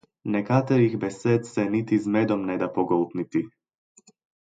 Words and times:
Nekaterih 0.35 0.95
besed 1.03 1.45
se 1.49 1.65
niti 1.73 1.99
z 2.05 2.13
medom 2.15 2.47
ne 2.47 2.55
da 2.63 2.71
pogoltniti. 2.79 3.43